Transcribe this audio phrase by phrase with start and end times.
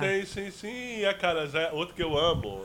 [0.00, 1.04] Tem sim, sim.
[1.04, 2.62] A cara já é outro que eu amo.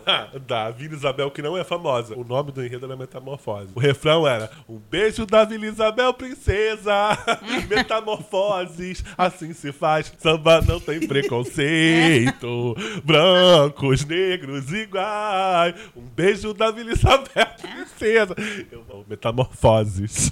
[0.48, 2.16] da Vila Isabel, que não é famosa.
[2.18, 3.72] O nome do enredo era Metamorfose.
[3.76, 6.94] O refrão era: Um beijo da Vila Isabel, princesa.
[7.70, 10.12] Metamorfoses, assim se faz.
[10.18, 12.76] Samba não tem preconceito.
[13.04, 15.76] Brancos, negros iguais.
[15.96, 18.36] Um beijo da Vila Isabel, princesa.
[18.72, 20.32] Eu amo Metamorfoses.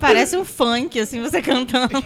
[0.00, 2.02] Parece um funk, assim, você cantando.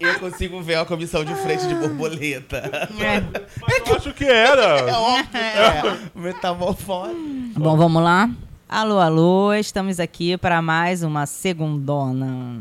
[0.00, 2.70] Eu consigo ver a comissão de frente de borboleta.
[2.74, 3.22] É.
[3.60, 4.78] Mas eu acho que era.
[4.80, 5.98] É óbvio é.
[6.14, 7.52] Metamorfose.
[7.56, 8.28] Bom, vamos lá.
[8.68, 12.60] Alô, alô, estamos aqui para mais uma segundona.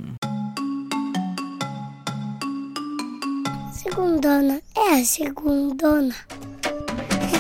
[3.72, 6.16] Segundona, é a segundona.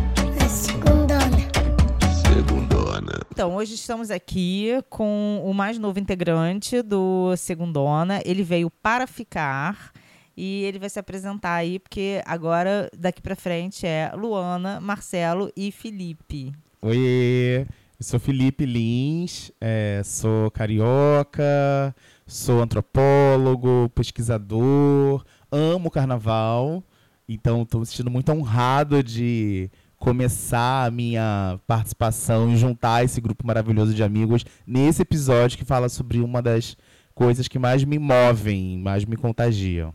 [3.37, 8.23] Então, hoje estamos aqui com o mais novo integrante do Segundona.
[8.25, 9.93] Ele veio para ficar
[10.35, 15.71] e ele vai se apresentar aí, porque agora, daqui para frente, é Luana, Marcelo e
[15.71, 16.51] Felipe.
[16.81, 17.67] Oi, eu
[18.01, 21.95] sou Felipe Lins, é, sou carioca,
[22.27, 26.83] sou antropólogo, pesquisador, amo carnaval,
[27.29, 33.47] então estou me sentindo muito honrado de começar a minha participação e juntar esse grupo
[33.47, 36.77] maravilhoso de amigos nesse episódio que fala sobre uma das
[37.15, 39.93] coisas que mais me movem, mais me contagiam.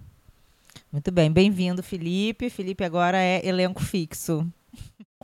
[0.91, 2.49] Muito bem, bem-vindo, Felipe.
[2.49, 4.45] Felipe agora é elenco fixo.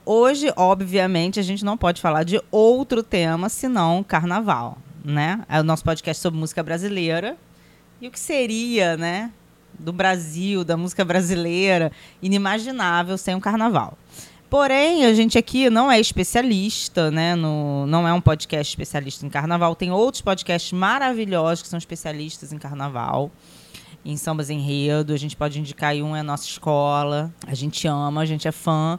[0.05, 5.43] Hoje, obviamente, a gente não pode falar de outro tema senão carnaval, né?
[5.49, 7.35] É o nosso podcast sobre música brasileira.
[7.99, 9.31] E o que seria, né,
[9.77, 13.97] do Brasil, da música brasileira, inimaginável sem o carnaval.
[14.49, 17.35] Porém, a gente aqui não é especialista, né?
[17.35, 19.75] No, não é um podcast especialista em carnaval.
[19.75, 23.31] Tem outros podcasts maravilhosos que são especialistas em carnaval
[24.05, 25.13] em sambas enredo.
[25.13, 27.33] A gente pode indicar aí um é a nossa escola.
[27.45, 28.97] A gente ama, a gente é fã.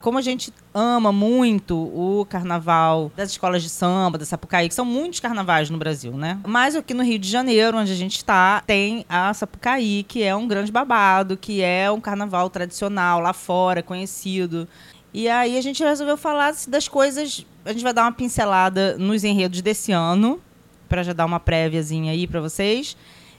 [0.00, 4.84] Como a gente ama muito o carnaval das escolas de samba, da Sapucaí, que são
[4.84, 6.38] muitos carnavais no Brasil, né?
[6.46, 10.34] Mas aqui no Rio de Janeiro, onde a gente está, tem a Sapucaí, que é
[10.34, 14.68] um grande babado, que é um carnaval tradicional lá fora, conhecido.
[15.12, 17.44] E aí a gente resolveu falar das coisas.
[17.64, 20.40] A gente vai dar uma pincelada nos enredos desse ano,
[20.88, 22.96] para já dar uma préviazinha aí para vocês.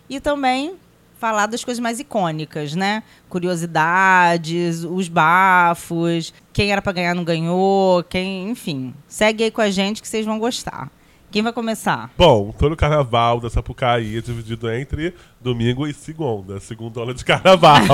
[0.10, 0.76] E também
[1.20, 3.04] falar das coisas mais icônicas, né?
[3.28, 8.94] Curiosidades, os bafos, quem era para ganhar não ganhou, quem, enfim.
[9.08, 10.90] Segue aí com a gente que vocês vão gostar.
[11.30, 12.12] Quem vai começar?
[12.18, 16.60] Bom, todo carnaval da Sapucaí é dividido entre domingo e segunda.
[16.60, 17.84] Segunda aula de carnaval.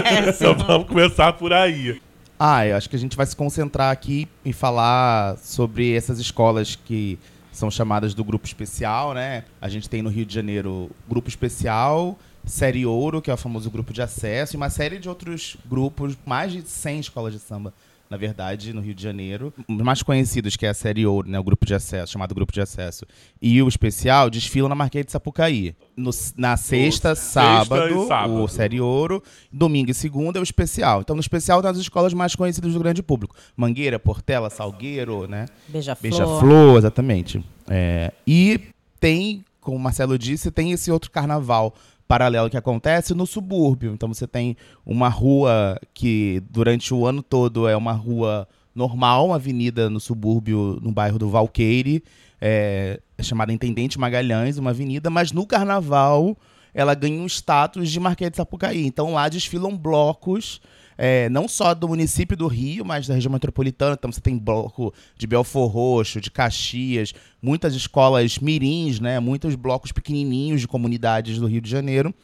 [0.28, 2.00] então vamos começar por aí.
[2.38, 6.76] Ah, eu acho que a gente vai se concentrar aqui em falar sobre essas escolas
[6.76, 7.18] que
[7.50, 9.44] são chamadas do grupo especial, né?
[9.60, 13.70] A gente tem no Rio de Janeiro grupo especial, série ouro, que é o famoso
[13.70, 17.74] grupo de acesso, e uma série de outros grupos, mais de 100 escolas de samba,
[18.08, 19.52] na verdade, no Rio de Janeiro.
[19.68, 21.40] Os mais conhecidos, que é a série ouro, né?
[21.40, 23.04] O grupo de acesso, chamado grupo de acesso,
[23.42, 25.74] e o especial, desfilam na Marquês de Sapucaí.
[25.96, 28.44] No- na sexta, sexta sábado, e sábado.
[28.44, 29.20] o série ouro,
[29.52, 31.00] domingo e segunda é o especial.
[31.00, 33.34] Então, no especial, tem as escolas mais conhecidas do grande público.
[33.56, 35.46] Mangueira, Portela, Salgueiro, né?
[35.66, 36.10] Beija-flor.
[36.12, 37.44] Beija-flor, exatamente.
[37.68, 38.60] É, e
[39.00, 41.74] tem, como o Marcelo disse, tem esse outro carnaval
[42.06, 43.92] paralelo que acontece no subúrbio.
[43.92, 49.36] Então você tem uma rua que durante o ano todo é uma rua normal, uma
[49.36, 52.04] avenida no subúrbio, no bairro do Valqueire,
[52.40, 56.36] é, é chamada Intendente Magalhães, uma avenida, mas no carnaval
[56.74, 58.86] ela ganha um status de Marquês de Sapucaí.
[58.86, 60.60] Então lá desfilam blocos
[60.98, 63.94] é, não só do município do Rio, mas da região metropolitana.
[63.98, 69.20] Então você tem bloco de Belfor Roxo, de Caxias, muitas escolas mirins, né?
[69.20, 72.14] Muitos blocos pequenininhos de comunidades do Rio de Janeiro.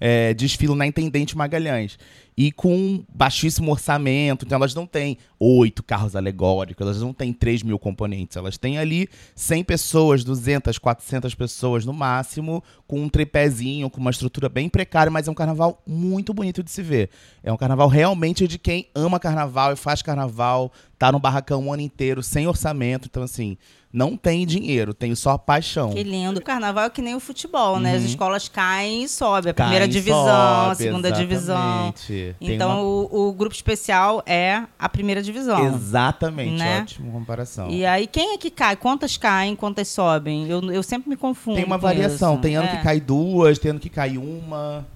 [0.00, 1.98] É, desfilam na Intendente Magalhães.
[2.40, 7.64] E com baixíssimo orçamento, então elas não têm oito carros alegóricos, elas não têm 3
[7.64, 13.90] mil componentes, elas têm ali 100 pessoas, 200, 400 pessoas no máximo, com um tripézinho,
[13.90, 17.10] com uma estrutura bem precária, mas é um carnaval muito bonito de se ver.
[17.42, 21.72] É um carnaval realmente de quem ama carnaval e faz carnaval, tá no barracão o
[21.72, 23.56] ano inteiro, sem orçamento, então assim,
[23.92, 25.92] não tem dinheiro, tem só a paixão.
[25.94, 26.38] Que lindo.
[26.40, 27.94] O carnaval é que nem o futebol, né?
[27.94, 28.08] As Uhum.
[28.08, 29.48] escolas caem e sobe.
[29.50, 31.94] A primeira divisão, a sobe, segunda divisão.
[32.38, 35.64] Tem Então, uma- o, o grupo especial é a primeira divisão.
[35.66, 36.80] Exatamente, Né?
[36.80, 37.68] ótima comparação.
[37.70, 38.76] E aí, quem é que cai?
[38.76, 40.48] Quantas caem, quantas sobem?
[40.48, 41.56] Eu, eu sempre me confundo.
[41.56, 42.34] Tem uma variação.
[42.34, 42.42] isso.
[42.42, 42.76] Tem ano É.
[42.76, 44.86] que cai duas, tem ano que cai uma.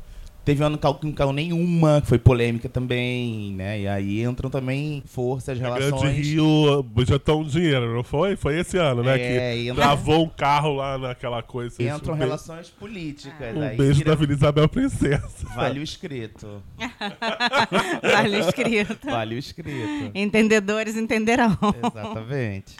[0.44, 3.80] Teve um ano que não caiu nenhuma, que foi polêmica também, né?
[3.80, 6.26] E aí entram também forças, Grande relações.
[6.26, 8.34] Rio budgetou um dinheiro, não foi?
[8.34, 9.14] Foi esse ano, né?
[9.14, 9.18] É,
[9.54, 11.80] que entra- travou um carro lá naquela coisa.
[11.80, 13.56] Entram um relações políticas.
[13.56, 15.22] Um aí beijo vira- da Vila Isabel Princesa.
[15.54, 16.62] Vale o escrito.
[18.02, 19.06] Vale escrito.
[19.10, 20.10] Vale o escrito.
[20.14, 21.56] Entendedores entenderão.
[21.78, 22.74] Exatamente.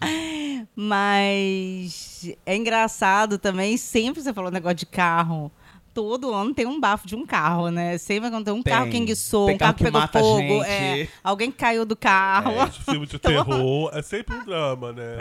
[0.76, 5.50] Mas é engraçado também, sempre você falou negócio de carro.
[5.94, 7.98] Todo ano tem um bafo de um carro, né?
[7.98, 8.72] Sempre tem um Tem.
[8.72, 11.94] carro que enguiçou, Tem um carro carro que que pegou fogo, é, alguém caiu do
[11.94, 12.52] carro.
[12.52, 15.18] É, filme de terror é sempre um drama, né?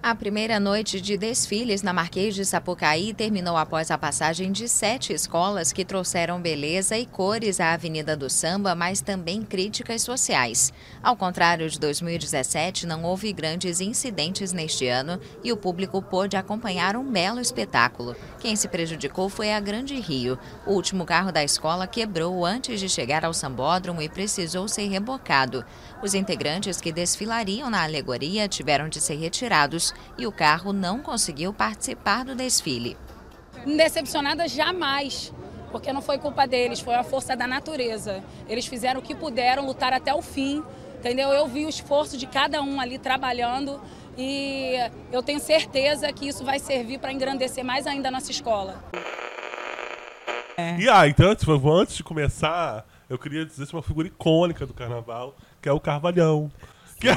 [0.00, 5.12] A primeira noite de desfiles na Marquês de Sapucaí terminou após a passagem de sete
[5.12, 10.72] escolas que trouxeram beleza e cores à Avenida do Samba, mas também críticas sociais.
[11.02, 16.96] Ao contrário de 2017, não houve grandes incidentes neste ano e o público pôde acompanhar
[16.96, 18.14] um belo espetáculo.
[18.38, 20.38] Quem se prejudicou foi a Grande Rio.
[20.64, 25.64] O último carro da escola quebrou antes de chegar ao sambódromo e precisou ser rebocado.
[26.00, 31.52] Os integrantes que desfilariam na alegoria tiveram de ser retirados e o carro não conseguiu
[31.52, 32.96] participar do desfile.
[33.66, 35.32] Decepcionada jamais,
[35.72, 38.22] porque não foi culpa deles, foi a força da natureza.
[38.48, 40.62] Eles fizeram o que puderam, lutar até o fim,
[40.98, 41.30] entendeu?
[41.30, 43.80] Eu vi o esforço de cada um ali trabalhando
[44.16, 44.74] e
[45.10, 48.84] eu tenho certeza que isso vai servir para engrandecer mais ainda a nossa escola.
[50.78, 55.36] E ah, então, antes, antes de começar, eu queria dizer uma figura icônica do carnaval,
[55.68, 56.50] que é o Carvalhão.
[56.98, 57.14] Que é,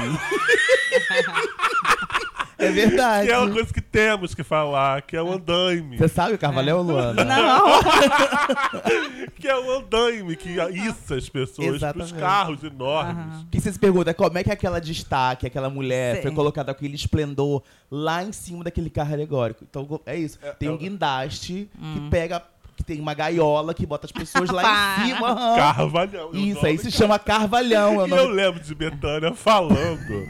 [2.58, 3.26] É verdade.
[3.26, 5.96] que é uma coisa que temos que falar, que é o andaime.
[5.96, 7.24] Você sabe o Carvalhão, Luana?
[7.24, 7.80] Não,
[9.40, 12.14] Que é o andaime que issa as pessoas pros Exatamente.
[12.14, 13.46] carros enormes.
[13.50, 16.22] Que você se pergunta como é que aquela destaque, aquela mulher Sim.
[16.22, 19.64] foi colocada com aquele esplendor lá em cima daquele carro alegórico.
[19.68, 20.38] Então é isso.
[20.58, 22.40] tem um guindaste que pega,
[22.76, 25.28] que tem uma gaiola que bota as pessoas lá em cima.
[25.30, 25.56] aham.
[25.74, 26.30] Carvalhão.
[26.32, 28.00] E o Isso nome aí se chama Carvalhão.
[28.00, 30.26] É o E eu lembro de Betânia falando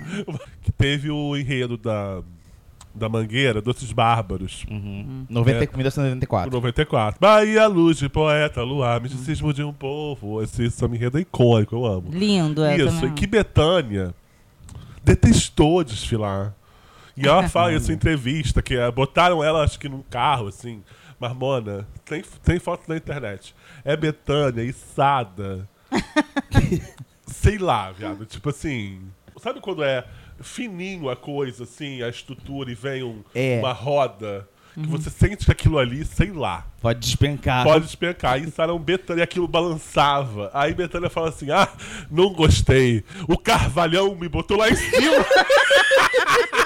[0.62, 2.20] que teve o enredo da,
[2.94, 4.66] da Mangueira, Doces Bárbaros,
[5.30, 5.68] 90, É.
[5.76, 6.50] 1994.
[6.50, 7.18] do 94.
[7.20, 10.42] Bahia, luz de poeta, luar, misticismo de um povo.
[10.42, 12.10] Esse samba enredo é icônico, eu amo.
[12.10, 13.10] lindo é Isso, também.
[13.10, 14.12] e que Betânia
[15.04, 16.54] detestou desfilar.
[17.16, 20.82] E ela fala isso em entrevista, que eh, botaram ela, acho que num carro, assim.
[21.22, 23.54] Mas, Mona, tem, tem foto na internet.
[23.84, 25.68] É Betânia, içada.
[27.24, 28.26] Sei lá, viado.
[28.26, 29.00] Tipo assim.
[29.40, 30.04] Sabe quando é
[30.40, 33.60] fininho a coisa, assim, a estrutura, e vem um- É.
[33.60, 34.48] uma roda?
[34.74, 36.66] Que você sente que aquilo ali, sei lá.
[36.80, 37.62] Pode despencar.
[37.62, 38.32] Pode despencar.
[38.32, 40.50] Aí Sarão Betânia e aquilo balançava.
[40.52, 41.68] Aí Betânia fala assim: Ah,
[42.10, 43.04] não gostei.
[43.28, 45.24] O Carvalhão me botou lá em cima.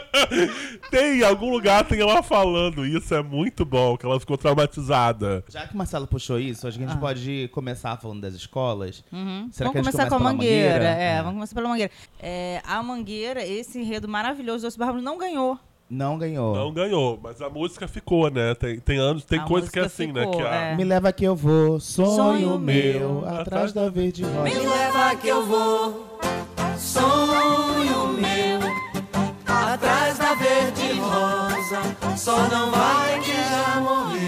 [0.90, 3.14] tem em algum lugar, tem ela falando isso.
[3.14, 5.44] É muito bom, que ela ficou traumatizada.
[5.48, 8.96] Já que o Marcelo puxou isso, acho que a gente pode começar falando das escolas.
[8.96, 9.22] Será Ah.
[9.22, 10.84] Vamos que a gente começar com a pela mangueira.
[10.84, 11.16] É, É.
[11.18, 11.90] vamos começar pela mangueira.
[12.20, 15.58] É, a mangueira, esse enredo maravilhoso do Doce Bárbaro não ganhou.
[15.90, 16.54] Não ganhou.
[16.56, 18.54] Não ganhou, mas a música ficou, né?
[18.54, 20.22] Tem, tem anos, tem A coisa que é assim, né?
[20.22, 20.74] ficou, Que a, é.
[20.76, 24.42] Me leva que eu vou, sonho, Sonho meu, meu, atrás da verde rosa.
[24.42, 26.18] Me leva que eu vou,
[26.78, 28.41] sonho meu,
[30.36, 34.22] verde rosa, só não vai que já morreu.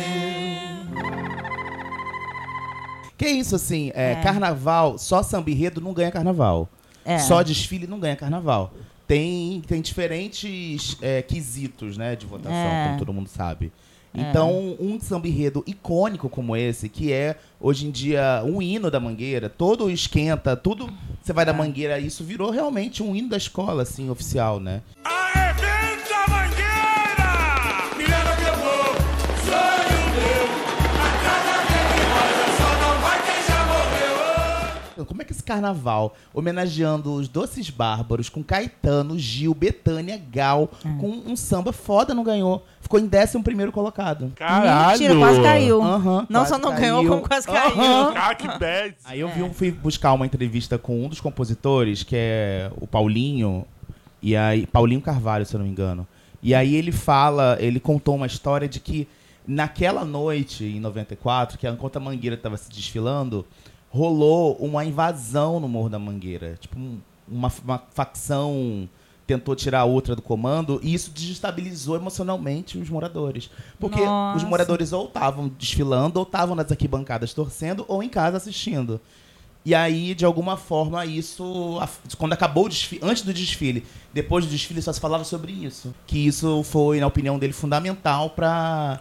[3.16, 6.68] Que isso, assim, é, carnaval, só samba enredo não ganha carnaval.
[7.04, 7.18] É.
[7.18, 8.72] Só desfile não ganha carnaval.
[9.06, 12.86] Tem, tem diferentes é, quesitos, né, de votação, É.
[12.86, 13.70] como todo mundo sabe.
[14.16, 19.00] Então, um samba enredo icônico como esse, que é, hoje em dia, um hino da
[19.00, 20.88] Mangueira, todo esquenta, tudo,
[21.20, 21.54] você vai da É.
[21.54, 24.82] Mangueira, isso virou realmente um hino da escola, assim, oficial, né?
[25.04, 25.43] Arrebenta
[35.04, 40.70] Como é que esse carnaval, homenageando os Doces Bárbaros, com Caetano, Gil, Betânia, Gal,
[41.00, 42.64] com um samba foda, não ganhou.
[42.80, 44.32] Ficou em 11 primeiro colocado.
[44.36, 44.90] Caralho!
[44.92, 45.82] Mentira, quase caiu.
[45.82, 46.80] Aham, não quase só não caiu.
[46.96, 47.80] ganhou, como quase caiu.
[47.80, 48.12] Aham.
[48.16, 48.94] Ah, que bad!
[49.04, 52.86] Aí eu vi, um- fui buscar uma entrevista com um dos compositores, que é o
[52.86, 53.64] Paulinho,
[54.22, 56.06] e aí Paulinho Carvalho, se eu não me engano.
[56.42, 59.08] E aí ele fala, ele contou uma história de que
[59.46, 63.46] naquela noite, em 94, que enquanto a Mangueira estava se desfilando,
[63.94, 66.56] rolou uma invasão no Morro da Mangueira.
[66.60, 66.98] Tipo, um-
[67.28, 68.88] uma, uma facção
[69.26, 73.48] tentou tirar a outra do comando e isso desestabilizou emocionalmente os moradores.
[73.78, 74.46] Porque os Nossa.
[74.46, 79.00] moradores ou estavam desfilando, ou estavam nas arquibancadas torcendo, ou em casa assistindo.
[79.64, 81.78] E aí, de alguma forma, isso.
[82.18, 85.94] Quando acabou o desfile, antes do desfile, depois do desfile, só se falava sobre isso.
[86.06, 89.00] Que isso foi, na opinião dele, fundamental para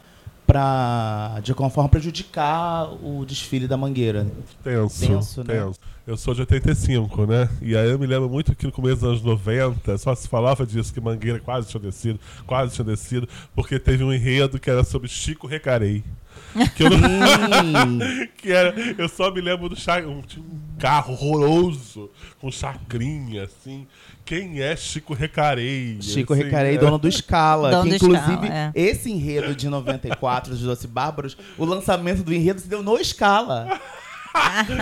[0.53, 4.27] pra, de alguma forma, prejudicar o desfile da Mangueira.
[4.63, 5.79] Tenso, Tenso, tenso.
[5.81, 5.87] né?
[6.05, 7.49] Eu sou de 85, né?
[7.61, 10.65] E aí eu me lembro muito que no começo dos anos 90 só se falava
[10.65, 14.83] disso, que Mangueira quase tinha descido, quase tinha descido, porque teve um enredo que era
[14.83, 16.03] sobre Chico Recarei.
[16.75, 17.99] Que eu, não-
[18.37, 19.75] que era, eu só me lembro do
[20.07, 23.87] um, um carro horroroso, com chacrinha, assim.
[24.25, 25.97] Quem é Chico Recarei?
[26.01, 26.77] Chico Assim, Recarei, é.
[26.77, 27.69] dono do Scala.
[27.71, 28.71] Dono que do inclusive, Scala, é.
[28.73, 33.79] esse enredo de 94 dos Doce Bárbaros, o lançamento do enredo se deu no Scala.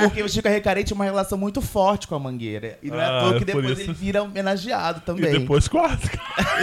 [0.02, 2.78] Porque o Chico Recarei tinha uma relação muito forte com a Mangueira.
[2.82, 3.90] E não é à Ah, toa que é por depois isso.
[3.90, 5.32] ele vira homenageado E também.
[5.40, 6.10] depois quase.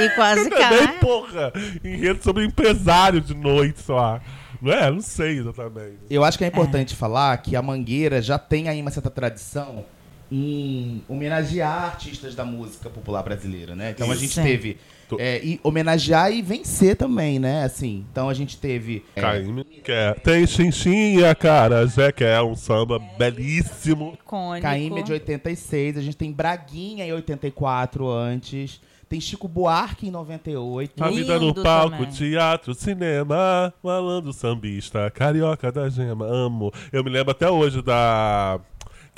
[0.03, 0.99] E quase Também, cai.
[0.99, 1.53] porra!
[1.85, 4.19] Enredo sobre empresário de noite só.
[4.63, 4.91] Não é?
[4.91, 5.99] Não sei exatamente.
[6.09, 9.85] Eu acho que é importante falar que a Mangueira já tem aí uma certa tradição
[10.31, 13.91] em homenagear artistas da música popular brasileira, né?
[13.91, 14.43] Então a gente Sim.
[14.43, 14.77] teve
[15.19, 17.65] é, e homenagear e vencer também, né?
[17.65, 22.43] Assim, então a gente teve é, Caíme, que é, tem xinchinha, cara, Zé, que é
[22.43, 24.19] um samba belíssimo.
[24.21, 24.63] Icônico.
[24.63, 31.03] Caíme de 86, a gente tem Braguinha em 84 antes, tem Chico Buarque em 98.
[31.03, 32.11] A vida no palco, também.
[32.11, 36.71] teatro, cinema, malandro sambista, carioca da gema, amo.
[36.93, 38.61] Eu me lembro até hoje da.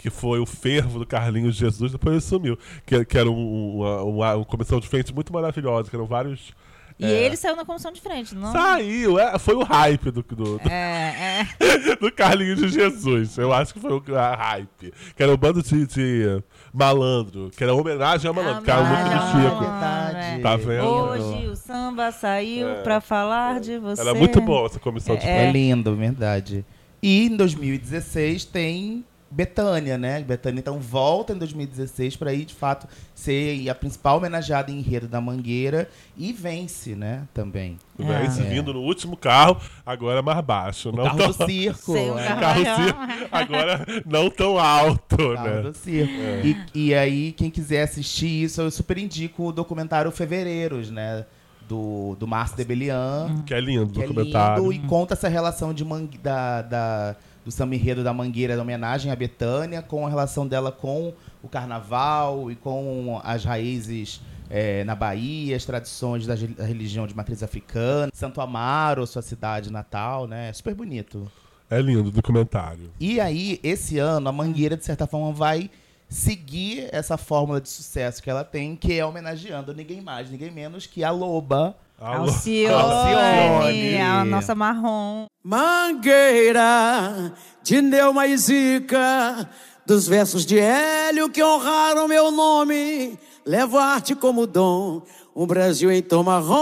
[0.00, 2.58] Que foi o fervo do Carlinhos Jesus, depois ele sumiu.
[2.86, 6.54] Que, que era um, uma, uma, uma comissão de frente muito maravilhosa, que eram vários.
[6.98, 8.50] E é, ele saiu na comissão de frente, não?
[8.50, 11.96] Saiu, é, foi o hype do, do, do, É, é.
[12.00, 13.36] do Carlinhos de Jesus.
[13.36, 14.92] Eu acho que foi o a hype.
[15.14, 16.42] Que era um bando de, de
[16.72, 19.60] malandro, que era homenagem a malandro, que era muito do Homenagem a Chico.
[19.60, 20.42] Verdade.
[20.42, 20.84] Tá vendo?
[20.86, 24.00] Hoje o samba saiu pra falar de você.
[24.00, 25.46] Era muito bom essa comissão de É.
[25.46, 25.52] É.
[25.52, 26.64] lindo, verdade.
[27.02, 30.20] E em 2016 tem Betânia, né?
[30.22, 35.06] Betânia então volta em 2016 para ir de fato ser a principal homenageada em enredo
[35.06, 37.28] da Mangueira e vence, né?
[37.32, 37.78] Também.
[37.96, 38.22] Né?
[38.22, 38.26] É.
[38.26, 39.56] Esse vindo no último carro,
[39.86, 40.88] agora mais baixo.
[40.88, 41.26] O não carro tão...
[41.28, 41.92] do circo.
[41.92, 42.26] Sem o é.
[42.26, 42.64] carro.
[42.82, 45.62] circo, agora não tão alto, Carro né?
[45.62, 46.12] do circo.
[46.44, 51.24] E, e aí, quem quiser assistir isso, eu super indico o documentário Fevereiros, né?
[51.68, 53.44] Do, do Márcio Debelian.
[53.46, 54.72] Que é lindo que o é documentário.
[54.72, 58.62] lindo e conta essa relação de mangue, da, da- do samba enredo da Mangueira, da
[58.62, 64.20] homenagem à Betânia, com a relação dela com o carnaval e com as raízes
[64.50, 69.70] é, na Bahia, as tradições da, da religião de matriz africana, Santo Amaro, sua cidade
[69.72, 70.48] natal, né?
[70.48, 71.30] É super bonito.
[71.70, 72.90] É lindo o documentário.
[72.98, 75.70] E aí, esse ano, a Mangueira, de certa forma, vai
[76.10, 80.84] seguir essa fórmula de sucesso que ela tem, que é homenageando ninguém mais, ninguém menos
[80.86, 81.76] que a Loba.
[81.98, 83.96] Alcione, Alcione.
[83.98, 85.26] a nossa marrom.
[85.44, 89.48] Mangueira de Neuma e Zica,
[89.86, 93.18] dos versos de Hélio que honraram meu nome.
[93.46, 95.02] Levo a arte como dom,
[95.36, 96.60] um Brasil em tom marrom.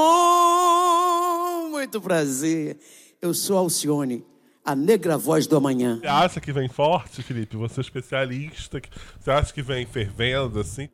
[1.70, 2.76] Muito prazer,
[3.22, 4.24] eu sou Alcione,
[4.68, 5.98] a negra voz do amanhã.
[5.98, 7.56] Você acha que vem forte, Felipe?
[7.56, 8.78] Você é especialista.
[9.18, 10.90] Você acha que vem fervendo, assim?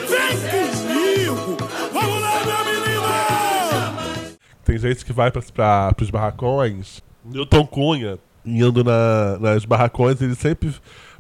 [0.10, 1.57] Vem comigo!
[1.93, 4.39] Vamos lá, minha menina!
[4.65, 7.03] Tem gente que vai para os barracões.
[7.25, 10.74] Newton Cunha, indo na- nas barracões, ele sempre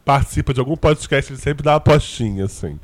[0.03, 2.79] participa de algum podcast, ele sempre dá uma apostinha, assim.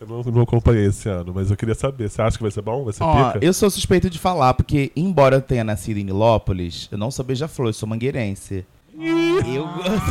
[0.00, 2.08] Eu não, não acompanhei esse ano, mas eu queria saber.
[2.08, 2.84] Você acha que vai ser bom?
[2.84, 3.44] Vai ser Ó, pica?
[3.44, 7.22] eu sou suspeito de falar, porque embora eu tenha nascido em Nilópolis, eu não sou
[7.24, 8.64] beija-flor, eu sou mangueirense.
[8.98, 9.42] Eu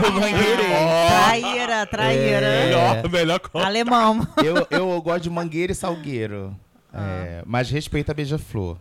[0.02, 1.08] sou mangueirense.
[1.08, 2.46] Traíra, traíra.
[2.46, 2.66] É.
[2.66, 3.68] Melhor, melhor coisa.
[3.68, 4.28] Alemão.
[4.44, 6.56] Eu, eu gosto de mangueira e salgueiro.
[6.94, 8.78] É, mas respeito a beija-flor.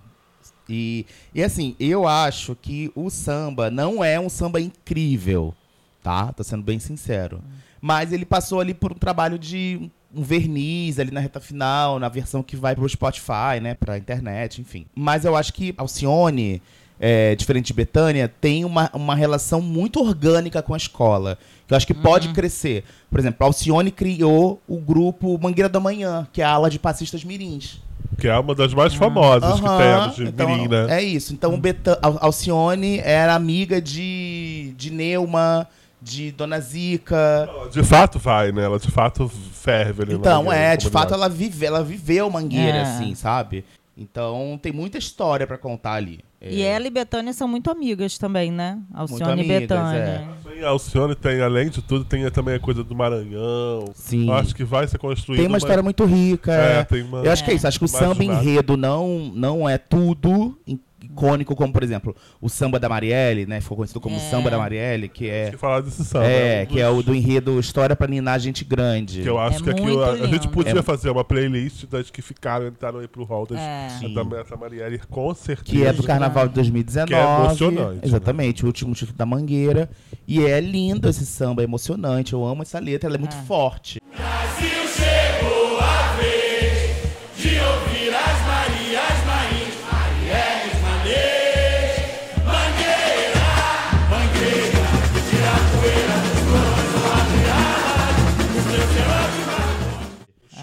[0.69, 5.55] E, e assim, eu acho que o samba não é um samba incrível,
[6.03, 6.33] tá?
[6.33, 7.41] Tô sendo bem sincero.
[7.81, 12.09] Mas ele passou ali por um trabalho de um verniz ali na reta final, na
[12.09, 13.75] versão que vai pro Spotify, né?
[13.75, 14.87] Pra internet, enfim.
[14.95, 16.61] Mas eu acho que Alcione,
[16.99, 21.39] é, diferente de Betânia, tem uma, uma relação muito orgânica com a escola.
[21.67, 22.85] Que eu acho que pode crescer.
[23.11, 27.23] Por exemplo, Alcione criou o grupo Mangueira da Manhã, que é a ala de passistas
[27.23, 27.81] mirins.
[28.19, 30.87] Que é uma das mais famosas que Aham, temos de então, Mirim, né?
[30.99, 31.33] É isso.
[31.33, 35.69] Então, o Beta- Al- Alcione era amiga de, de Neuma,
[36.03, 37.49] de Dona Zica.
[37.71, 38.65] De fato vai, né?
[38.65, 42.79] Ela de fato ferve ali Então, Mangueira, é, de fato ela, vive, ela viveu Mangueira,
[42.79, 42.83] É.
[42.83, 43.65] assim, sabe?
[43.97, 46.21] Então, tem muita história pra contar ali.
[46.41, 46.53] É.
[46.53, 48.79] E ela e Betânia são muito amigas também, né?
[48.95, 50.29] Alcione e amigas, Betânia.
[50.45, 53.91] Tem a Alcione tem, além de tudo, tem também a coisa do Maranhão.
[53.95, 54.29] Sim.
[54.29, 55.41] Eu Acho que vai ser construído.
[55.41, 56.53] Tem uma história muito rica.
[56.53, 56.85] É, é.
[56.85, 57.23] tem uma.
[57.25, 57.67] Eu acho que é isso.
[57.67, 62.49] Acho que o samba enredo não, não é tudo, em- icônico, como por exemplo, o
[62.49, 63.61] samba da Marielle, né?
[63.61, 64.19] Ficou conhecido como É.
[64.19, 65.51] samba da Marielle, que é.
[65.51, 66.27] Que falar desse samba.
[66.27, 69.23] É, um que é o do enredo História pra Ninar Gente Grande.
[69.23, 70.83] Que eu acho É que aquilo, a, a gente podia É.
[70.83, 73.89] fazer uma playlist das que ficaram, entraram aí pro hall das, É.
[74.15, 75.65] Da, essa Marielle, com certeza.
[75.65, 77.09] Que é do Carnaval de 2019.
[77.09, 78.01] Que é emocionante, né?
[78.05, 79.89] Exatamente, o último título da Mangueira.
[80.27, 82.33] E é lindo esse samba, é emocionante.
[82.33, 83.43] Eu amo essa letra, ela é muito É.
[83.43, 84.01] forte.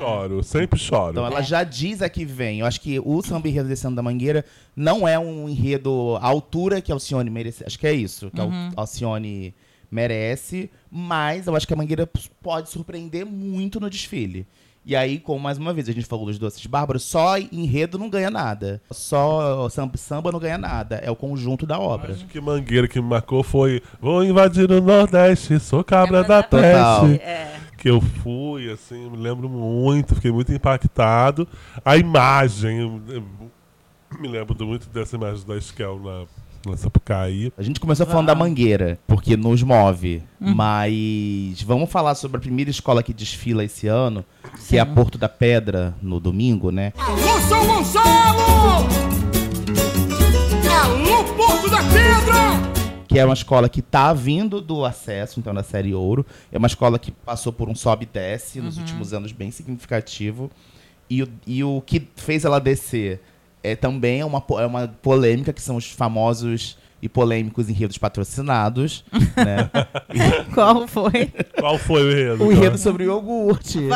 [0.06, 1.12] Choro, sempre choro.
[1.12, 2.60] Então ela já diz a que vem.
[2.60, 4.46] Eu acho que o samba enredo desse ano da Mangueira
[4.76, 7.64] não é um enredo à altura que a Alcione merece.
[7.66, 8.68] Acho que é isso, que a Uhum.
[8.68, 9.54] Al- Alcione
[9.92, 10.70] merece.
[10.92, 12.10] Mas eu acho que a Mangueira
[12.42, 14.46] pode surpreender muito no desfile.
[14.88, 18.08] E aí, como mais uma vez a gente falou dos doces bárbaros, só enredo não
[18.08, 18.80] ganha nada.
[18.92, 20.98] Só samba, não ganha nada.
[20.98, 22.14] É o conjunto da obra.
[22.14, 27.02] Acho que mangueira que me marcou foi Vou invadir o Nordeste, sou cabra da Total.
[27.02, 27.24] peste.
[27.24, 27.55] É.
[27.86, 31.48] Que eu fui, assim, me lembro muito, fiquei muito impactado.
[31.86, 33.24] A imagem, eu- eu
[34.20, 37.54] me lembro muito dessa imagem da Esquel na, na Sapucaí.
[37.56, 40.24] A gente começou falando da Mangueira, porque nos move.
[40.40, 44.26] Mas vamos falar sobre a primeira escola que desfila esse ano,
[44.68, 46.92] que é a Porto da Pedra, no domingo, né?
[46.98, 49.05] Alô, São Gonçalo!
[53.16, 56.26] Que é uma escola que tá vindo do acesso, então, da Série Ouro.
[56.52, 60.52] É uma escola que passou por um sobe e desce nos últimos anos bem significativo.
[61.10, 63.22] E, o- e o que fez ela descer
[63.64, 69.06] é também uma, po- é uma polêmica, que são os famosos e polêmicos enredos patrocinados,
[69.38, 69.70] né?
[70.54, 71.32] Qual foi?
[71.58, 72.44] Qual foi o enredo?
[72.44, 73.80] o enredo sobre o iogurte.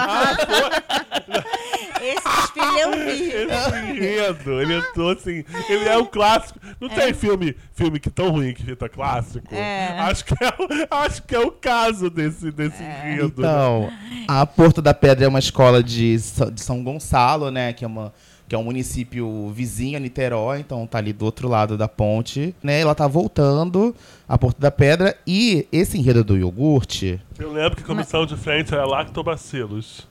[2.12, 3.30] Esse desfile eu vi.
[3.32, 5.44] Esse enredo, ele entrou assim.
[5.70, 6.60] Ele é um clássico.
[6.80, 9.54] Não tem filme, filme que tão ruim que fica clássico?
[9.54, 9.98] É.
[10.00, 13.34] Acho, que é, o- acho que é o caso desse, desse enredo.
[13.38, 13.90] Então,
[14.28, 16.16] a Porto da Pedra é uma escola de,
[16.54, 17.74] de São Gonçalo, né?
[17.74, 18.14] Que é, uma,
[18.48, 22.56] que é um município vizinho a Niterói, então tá ali do outro lado da ponte.
[22.64, 22.80] Né?
[22.82, 23.96] Ela tá voltando
[24.28, 27.20] a Porto da Pedra e esse enredo do iogurte.
[27.38, 30.08] Eu lembro que a comissão de frente era lactobacilos.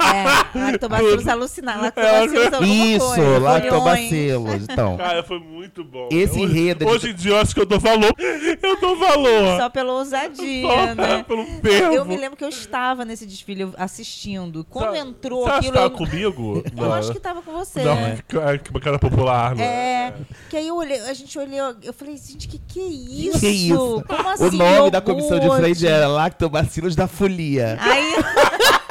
[0.00, 1.82] É, lactobacilos alucinados.
[1.82, 4.62] Lactobacilos alguma Isso, lactobacilos.
[4.62, 6.08] Então, Cara, foi muito bom.
[6.10, 8.12] Esse hoje, enredo, ele- Hoje em dia eu acho que eu dou valor.
[8.18, 9.58] Eu dou valor.
[9.58, 11.24] Só pela ousadia, Só né?
[11.26, 11.94] pelo fervo.
[11.94, 14.64] Eu me lembro que eu estava nesse desfile assistindo.
[14.68, 15.72] Quando Sa- entrou Você acha aquilo.
[15.72, 16.62] que eu, tava comigo?
[16.76, 17.82] eu acho que tava com você.
[17.82, 17.96] Não,
[18.28, 19.64] que, que bacana popular, né?
[19.64, 20.14] É,
[20.50, 22.86] que aí eu olhei, a gente olhou, eu falei, gente, que que é
[23.28, 23.40] isso?
[23.40, 24.04] que isso?
[24.06, 24.44] Como assim?
[24.46, 25.62] o nome da comissão de iogurte?
[25.64, 27.78] frente era Lactobacilos da Folia.
[27.80, 28.14] Aí,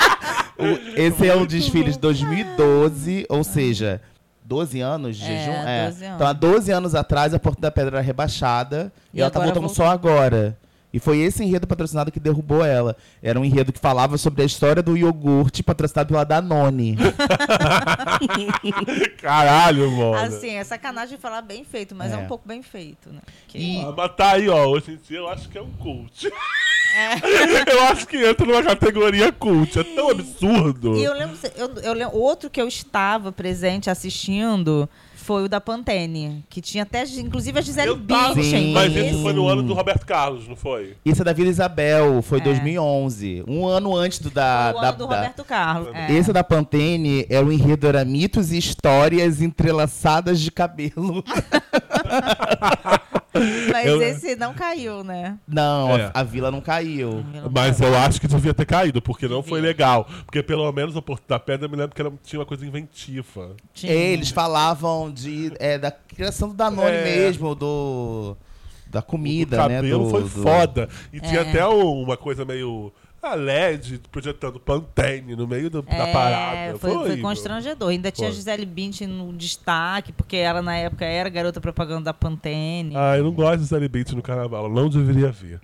[0.62, 4.02] O- Esse é um desfile de 2012, ou seja,
[4.43, 5.52] 12 anos de É, jejum.
[5.67, 5.86] É.
[5.88, 6.15] 12 anos.
[6.15, 9.39] Então, há 12 anos atrás, a Porta da Pedra era rebaixada e, E ela tá
[9.39, 9.76] voltando voltou.
[9.86, 10.58] só agora.
[10.93, 12.97] E foi esse enredo patrocinado que derrubou ela.
[13.24, 16.97] Era um enredo que falava sobre a história do iogurte patrocinado pela Danone.
[19.21, 20.15] Caralho, mano.
[20.15, 22.17] assim, é sacanagem falar bem feito, mas é, É.
[22.17, 23.21] um pouco bem feito, né?
[23.47, 24.65] Que- E- Ah, mas tá aí, ó.
[24.67, 26.30] Hoje em dia eu acho que é um cult.
[26.95, 27.13] É.
[27.73, 29.80] eu acho que entra numa categoria cult.
[29.80, 30.95] É tão absurdo.
[30.97, 35.62] E eu lembro, eu, eu lembro, outro que eu estava presente assistindo foi o da
[35.62, 38.73] Pantene, que tinha até, inclusive, a Gisele Eu tava, Bündchen.
[38.73, 40.95] Mas Esse- esse foi no ano do Roberto Carlos, não foi?
[41.06, 42.41] Esse é da Vila Isabel, foi É.
[42.41, 43.43] 2011.
[43.47, 44.73] Um ano antes do da.
[44.75, 45.89] o da, ano do da- Roberto Carlos.
[45.93, 46.12] É.
[46.12, 51.23] Esse da Pantene era o enredo, era mitos e histórias entrelaçadas de cabelo.
[53.71, 55.38] Mas Eu- esse não caiu, né?
[55.47, 56.12] Não, É.
[56.13, 57.23] a, a vila não caiu.
[57.51, 60.08] Mas eu acho que devia ter caído, porque não foi legal.
[60.25, 62.65] Porque pelo menos o Porto da Pedra eu me lembro que ela tinha uma coisa
[62.65, 63.56] inventiva.
[63.73, 63.91] Tinha.
[63.91, 67.04] Eles falavam de, é, da criação do Danone É.
[67.04, 68.36] mesmo, do.
[68.88, 69.75] Da comida, o né?
[69.77, 70.89] cabelo foi do- foda.
[71.13, 71.49] E tinha É.
[71.49, 72.91] até um- uma coisa meio.
[73.21, 76.77] A LED projetando Pantene no meio do- da É, parada.
[76.79, 77.21] foi, foi horrível.
[77.21, 77.89] constrangedor.
[77.89, 78.36] Ainda tinha a Foi.
[78.36, 82.95] Gisele Bündchen no destaque, porque ela na época era garota propaganda da Pantene.
[82.95, 84.67] Ah, eu não gosto de Sally Bates no carnaval.
[84.69, 85.62] Não deveria ver.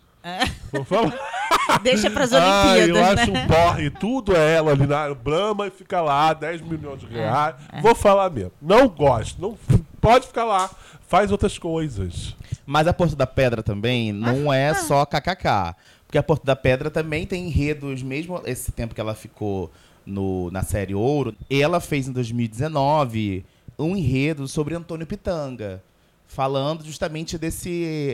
[0.71, 1.13] Vou falar.
[1.81, 3.43] Deixa pras Ah, eu Olimpíadas, acho né?
[3.43, 7.55] um porre, tudo é ela ali na Brahma e fica lá, 10 milhões de reais.
[7.71, 8.51] É, Vou falar mesmo.
[8.61, 9.41] Não gosto.
[9.41, 9.57] Não,
[9.99, 10.69] pode ficar lá.
[11.07, 12.35] Faz outras coisas.
[12.65, 15.73] Mas a Porto da Pedra também não é só kkk.
[16.07, 19.69] Porque a Porto da Pedra também tem enredos, mesmo esse tempo que ela ficou
[20.05, 21.35] no, na série Ouro.
[21.49, 23.45] Ela fez em 2019
[23.77, 25.83] um enredo sobre Antônio Pitanga.
[26.29, 27.69] Falando justamente desse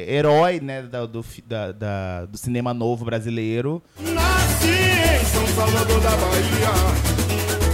[0.08, 3.82] herói né, da- do, da- da- do cinema novo brasileiro.
[4.00, 6.74] Nasci em São Salvador da Bahia.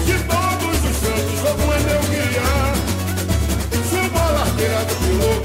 [0.06, 2.50] De todos os santos, é meu guia.
[3.90, 5.39] Subo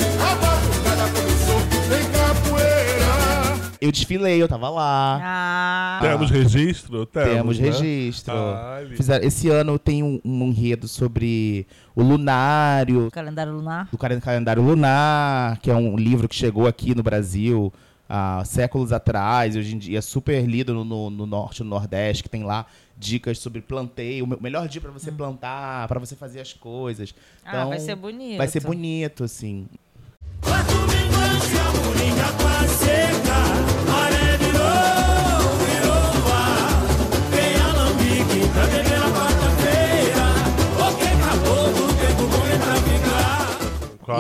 [3.85, 5.21] Eu desfilei, eu tava lá.
[5.23, 7.05] Ah, Temos registro?
[7.05, 7.67] Temos, Temos né?
[7.67, 8.33] registro.
[8.35, 8.81] Ah.
[8.97, 13.89] Fizeram- esse ano tem um, um enredo sobre o lunário, calendário lunar.
[13.91, 17.71] do calen- calendário lunar, que é um livro que chegou aqui no Brasil
[18.09, 21.69] há séculos atrás, hoje em dia é super lido no, no- no norte e no
[21.69, 22.65] nordeste, que tem lá
[22.97, 27.15] dicas sobre planteio, o me- melhor dia para você plantar, para você fazer as coisas.
[27.45, 28.39] Ah, Então, vai ser bonito.
[28.39, 29.67] Vai ser bonito, assim.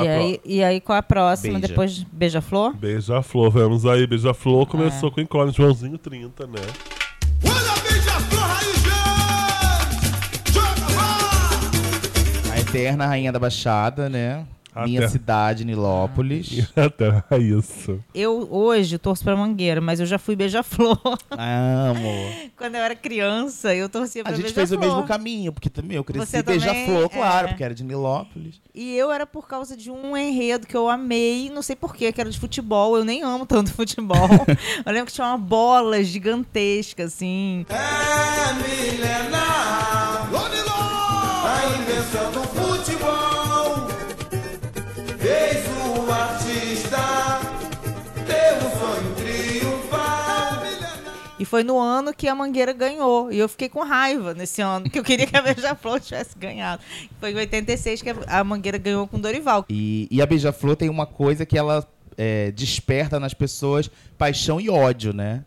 [0.02, 1.54] E aí, e aí, qual a próxima?
[1.54, 1.68] Beija.
[1.68, 2.74] Depois de Beija-Flor?
[2.74, 4.06] Beija-Flor, vamos aí.
[4.06, 4.66] Beija-Flor É.
[4.70, 6.60] começou com Incógnito Joãozinho 30, né?
[12.52, 14.44] A eterna rainha da Baixada, né?
[14.74, 16.68] A Minha cidade, Nilópolis.
[16.76, 18.00] Até isso.
[18.14, 20.98] Eu hoje torço pra Mangueira, mas eu já fui Beija-Flor.
[21.30, 22.50] Amo.
[22.56, 25.02] Quando eu era criança, eu torcia A pra gente fez o Beija-Flor.
[25.02, 27.48] mesmo caminho, porque também eu cresci beija-flor, claro, É.
[27.50, 28.60] porque era de Nilópolis.
[28.74, 32.20] E eu era por causa de um enredo que eu amei, não sei porquê, que
[32.20, 32.96] era de futebol.
[32.96, 34.28] Eu nem amo tanto futebol.
[34.84, 37.64] eu lembro que tinha uma bola gigantesca, assim.
[42.60, 42.63] E
[51.54, 53.30] foi no ano que a Mangueira ganhou.
[53.30, 56.82] E eu fiquei com raiva nesse ano, que eu queria que a Beija-Flor tivesse ganhado.
[57.20, 59.64] Foi em 86 que a- Mangueira ganhou com Dorival.
[59.70, 61.86] E, e a beija-flor tem uma coisa que ela
[62.18, 63.88] é, desperta nas pessoas
[64.18, 65.44] paixão e ódio, né?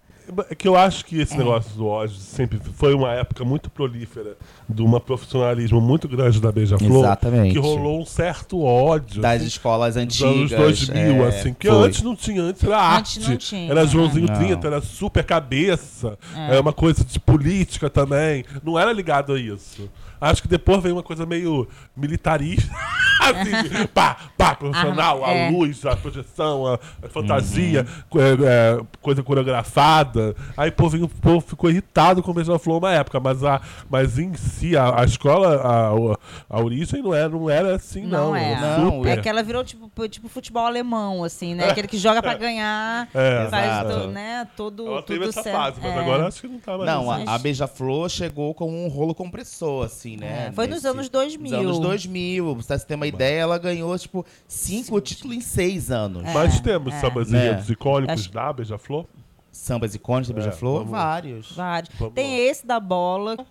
[0.50, 1.24] É que eu acho que É.
[1.24, 4.36] esse negócio do ódio sempre foi uma época muito prolífera
[4.68, 7.06] de um profissionalismo muito grande da Beija-Flor.
[7.06, 7.54] Exatamente.
[7.54, 9.22] Que rolou um certo ódio.
[9.22, 10.32] Das assim, escolas dos antigas.
[10.32, 11.54] anos 2000, é, assim.
[11.54, 11.88] Que foi.
[11.88, 13.30] antes não tinha, antes era Antes arte.
[13.30, 13.88] não tinha, era é.
[13.88, 14.36] Joãozinho Não.
[14.36, 16.18] 30, era super cabeça.
[16.36, 16.52] É.
[16.52, 18.44] Era uma coisa de política também.
[18.63, 19.90] Não era ligado a isso.
[20.20, 22.74] Acho que depois veio uma coisa meio militarista.
[23.30, 25.48] assim, pá, pá, profissional, Ah, é.
[25.48, 28.22] a luz, a projeção, a, a fantasia, Uhum.
[28.22, 30.36] é, é, coisa coreografada.
[30.56, 34.34] Aí veio- o povo ficou irritado com o Beija-Flor uma época, mas, a, mas em
[34.36, 35.56] si, a, a escola,
[36.50, 38.28] a, a, origem não era, não era assim, não.
[38.30, 38.52] Não é.
[38.54, 39.06] Era Não.
[39.06, 41.70] É que ela virou tipo, tipo futebol alemão, assim, né?
[41.70, 43.48] Aquele que joga pra ganhar, É.
[43.50, 45.56] faz to- né, todo, Ela teve essa certo.
[45.56, 46.00] fase, mas É.
[46.00, 47.24] agora acho que não tá mais Não, assim.
[47.28, 50.48] a, a Beija-Flor chegou com um rolo compressor, assim, né?
[50.48, 51.52] É, foi nos anos 2000.
[51.52, 52.56] Nos anos 2000.
[52.56, 56.24] Pra você ter uma ideia, ela ganhou, tipo, cinco títulos em seis anos.
[56.34, 57.48] Mas temos sambas Né?
[57.48, 59.06] enredos icônicos Acho- da Beija-Flor?
[59.52, 60.78] Sambas icônicos da Beija-Flor?
[60.80, 61.52] vamos- Vários.
[61.56, 61.92] Vários.
[61.98, 62.52] Vamos Tem lá.
[62.52, 63.36] esse da bola.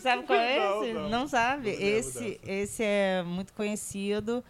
[0.00, 0.92] Sabe qual é Não, esse?
[0.94, 1.08] não.
[1.10, 1.72] Não, sabe?
[1.72, 4.42] Não esse, esse é muito conhecido.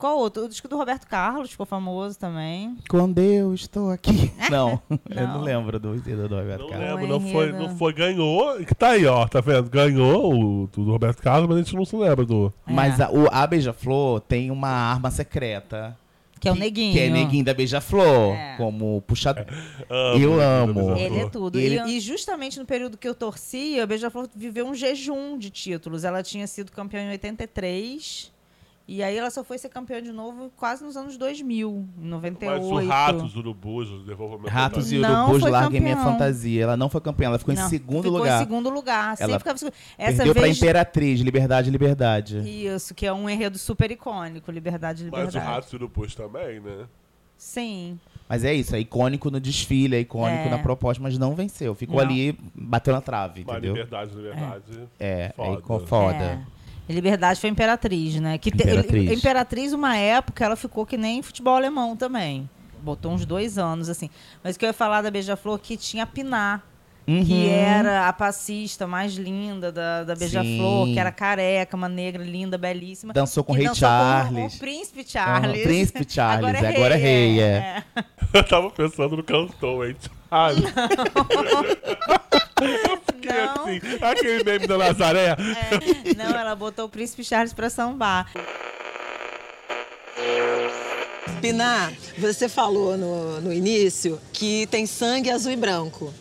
[0.00, 0.44] Qual outro?
[0.44, 2.76] O disco do Roberto Carlos ficou famoso também.
[2.88, 4.32] Quando eu estou aqui.
[4.50, 5.34] Não, eu Não.
[5.34, 6.88] não lembro do enredo do Roberto Não Carlos.
[6.88, 7.58] lembro, não foi, enredo.
[7.68, 8.56] não foi, ganhou.
[8.64, 9.68] Que tá aí, ó, tá vendo?
[9.70, 12.52] Ganhou o do Roberto Carlos, mas a gente não se lembra do.
[12.66, 13.04] Mas É.
[13.04, 15.96] a, o, a Beija-Flor tem uma arma secreta.
[16.40, 16.94] Que é o Neguinho.
[16.94, 18.34] Que é Neguinho da Beija-Flor.
[18.34, 18.56] É.
[18.56, 19.44] Como puxador.
[19.90, 20.96] Amo, Eu amo.
[20.96, 21.58] Ele é tudo.
[21.60, 25.36] E E, ele- e justamente no período que eu torcia, a Beija-Flor viveu um jejum
[25.36, 26.02] de títulos.
[26.02, 28.32] Ela tinha sido campeã em 83.
[28.92, 32.74] E aí ela só foi ser campeã de novo quase nos anos 2000, em 98.
[32.74, 35.96] Mas o Ratos, Urubus, devolva meu Ratos e Urubus Larguem Minha.
[35.96, 36.64] Fantasia.
[36.64, 38.40] Ela não foi campeã, ela ficou Não, em segundo ficou lugar.
[38.42, 39.16] em segundo lugar.
[39.16, 39.74] Sempre Ela ficava em segundo.
[39.96, 40.56] Essa Perdeu pra vez.
[40.58, 42.38] Imperatriz, Liberdade, Liberdade.
[42.66, 45.36] Isso, que é um enredo super icônico, Liberdade, Mas Liberdade.
[45.38, 46.86] o Ratos e Urubus também, né?
[47.38, 47.96] Sim.
[48.28, 50.50] Mas é isso, é icônico no desfile, é icônico É.
[50.50, 51.76] na proposta, mas não venceu.
[51.76, 52.04] Ficou Não.
[52.04, 53.74] ali, bateu na trave, Mas entendeu?
[53.74, 54.88] liberdade, liberdade.
[54.98, 55.58] É, é Foda.
[55.60, 56.40] icô- foda.
[56.90, 56.94] É.
[56.94, 58.36] Liberdade foi Imperatriz, né?
[58.38, 59.10] Que te- Imperatriz.
[59.18, 62.48] Imperatriz, uma época, ela ficou que nem futebol alemão também.
[62.82, 64.08] Botou uns dois anos, assim.
[64.42, 66.62] Mas o que eu ia falar da Beija-Flor, que tinha a Pinar,
[67.06, 67.50] que Uhum.
[67.50, 73.12] era a passista mais linda da, da Beija-Flor, que era careca, uma negra, linda, belíssima.
[73.12, 74.54] Dançou com o que Rei dançou com Charles.
[74.54, 75.50] o Príncipe Charles.
[75.56, 77.82] Aham, Príncipe Charles, agora é rei, é.
[78.32, 79.96] Eu tava pensando no cantor, hein?
[80.30, 80.50] Ah,
[83.28, 83.64] Não.
[83.64, 85.36] assim, aquele meme da Nazaré.
[85.36, 86.14] É.
[86.16, 88.30] Não, ela botou o Príncipe Charles pra sambar.
[91.40, 96.12] Pinar, você falou no, no início que tem sangue azul e branco.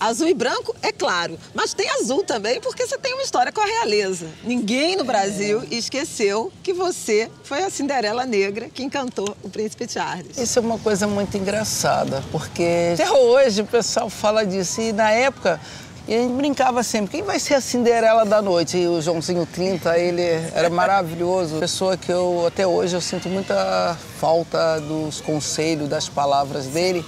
[0.00, 3.60] Azul e branco, é claro, mas tem azul também porque você tem uma história com
[3.60, 4.28] a realeza.
[4.44, 10.38] Ninguém no Brasil esqueceu que você foi a Cinderela Negra que encantou o Príncipe Charles.
[10.38, 14.80] Isso é uma coisa muito engraçada, porque até hoje o pessoal fala disso.
[14.80, 15.60] E na época
[16.08, 18.78] E a gente brincava sempre, quem vai ser a Cinderela da noite?
[18.78, 20.22] E o Joãozinho 30, ele
[20.54, 21.58] era maravilhoso.
[21.58, 27.04] Pessoa que eu, até hoje, eu sinto muita falta dos conselhos, das palavras dele.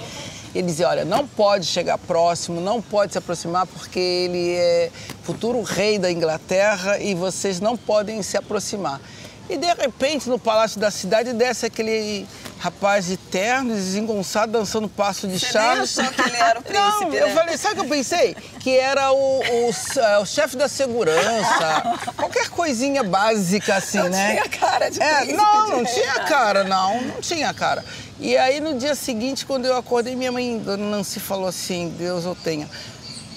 [0.54, 4.90] Ele dizia, olha, não pode chegar próximo, não pode se aproximar, porque ele é
[5.22, 9.00] futuro rei da Inglaterra e vocês não podem se aproximar.
[9.48, 12.26] E de repente, no palácio da cidade, desce aquele
[12.60, 15.98] rapaz de terno, desengonçado, dançando passo de Você Charles.
[15.98, 17.34] achou que ele era o Não, príncipe, eu né?
[17.34, 18.36] falei, sabe o que eu pensei?
[18.60, 24.32] Que era o, o, eh, o chefe da segurança, qualquer coisinha básica assim, Não né?
[24.32, 27.82] tinha cara de é, Não, de não rei, tinha cara, não, não tinha cara.
[28.18, 32.26] E aí no dia seguinte, quando eu acordei, minha mãe, dona Nancy, falou assim, Deus
[32.26, 32.68] eu tenha.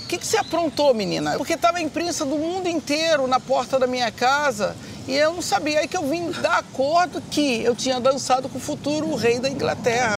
[0.03, 1.37] O que, que você aprontou, menina?
[1.37, 4.75] Porque tava a imprensa do mundo inteiro na porta da minha casa
[5.07, 5.79] e eu não sabia.
[5.79, 9.49] Aí que eu vim dar acordo que eu tinha dançado com o futuro rei da
[9.49, 10.13] Inglaterra.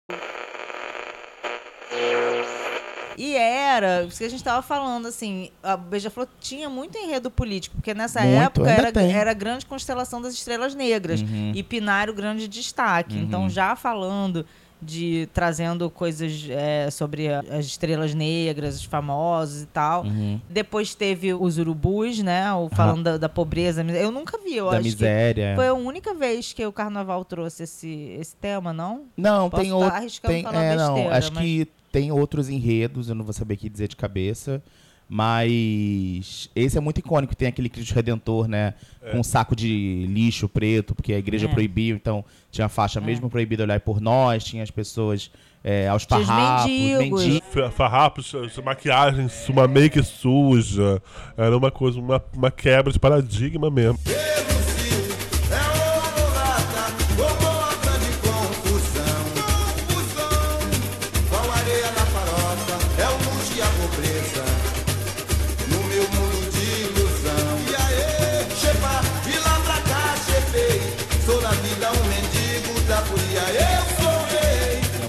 [3.17, 7.77] E era, isso que a gente tava falando, assim, a Beija-Flor tinha muito enredo político,
[7.77, 9.09] porque nessa Muito, época era, tem.
[9.13, 11.53] era a grande constelação das estrelas negras Uhum.
[11.55, 13.17] e Pinário grande destaque.
[13.17, 14.45] Então, já falando
[14.85, 20.03] de trazendo coisas é, sobre as estrelas negras, os famosos e tal.
[20.03, 20.39] Uhum.
[20.49, 22.53] Depois teve os urubus, né?
[22.53, 23.81] O, falando da, da pobreza.
[23.83, 25.53] Eu nunca vi, eu Da acho miséria.
[25.55, 29.03] foi a única vez que o carnaval trouxe esse, esse tema, não?
[29.17, 29.91] Não, Posso tem outro.
[30.21, 33.69] Tem, é, não, besteira, acho mas- que tem outros enredos, eu não vou saber aqui
[33.69, 34.61] dizer de cabeça.
[35.07, 38.73] Mas esse é muito icônico, tem aquele Cristo Redentor, né?
[39.11, 41.49] Com um saco de lixo preto, porque a igreja É.
[41.49, 45.29] proibiu, então tinha a faixa mesmo proibida olhar por nós, tinha as pessoas
[45.63, 47.23] é, aos Tinha os farrapos, mendigos.
[47.25, 47.47] mendigos.
[47.51, 51.01] Fa- Farrapos, maquiagem, uma make suja.
[51.35, 53.97] Era uma coisa, uma, uma quebra de paradigma mesmo.
[53.97, 54.34] O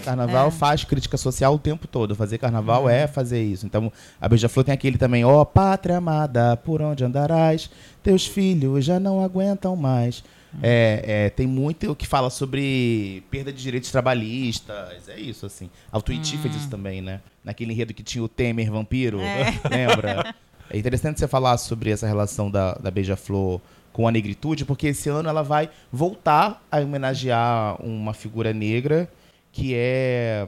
[0.06, 2.14] carnaval faz crítica social o tempo todo.
[2.14, 3.66] Fazer carnaval é fazer isso.
[3.66, 7.70] Então, a Beija-Flor tem aquele também, ó, pátria amada, por onde andarás?
[8.02, 10.24] Teus filhos já não aguentam mais.
[10.62, 15.08] É, é, tem muito que fala sobre perda de direitos trabalhistas.
[15.08, 15.68] É isso, assim.
[15.92, 17.20] A Tuiuti fez isso também, né?
[17.44, 19.18] Naquele enredo que tinha o Temer vampiro.
[19.70, 20.34] Lembra?
[20.68, 23.60] É interessante você falar sobre essa relação da, da Beija-Flor
[23.92, 29.08] com a negritude, porque esse ano ela vai voltar a homenagear uma figura negra
[29.56, 30.46] que é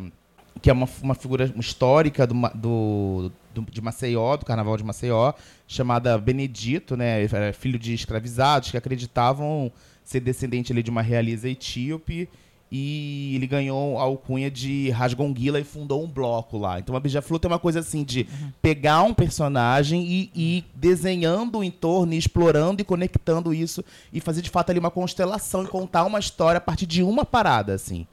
[0.61, 5.33] que é uma, uma figura histórica do, do, do- de Maceió, do Carnaval de Maceió,
[5.69, 7.29] chamada Benedito, né?
[7.53, 9.71] Filho de escravizados que acreditavam
[10.03, 12.29] ser descendente ali de uma realeza etíope
[12.71, 16.79] e ele ganhou a alcunha de Rasgonguila e fundou um bloco lá.
[16.79, 18.27] Então a Beija-Flor tem uma coisa assim de
[18.61, 24.43] pegar um personagem e ir desenhando o entorno, e explorando e conectando isso e fazer
[24.43, 28.07] de fato ali uma constelação e contar uma história a partir de uma parada, assim.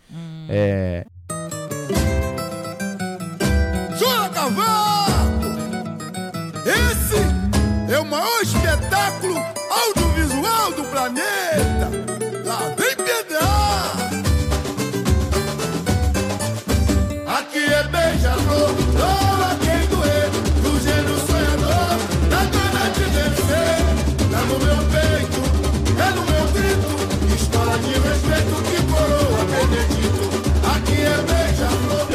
[0.50, 1.06] É,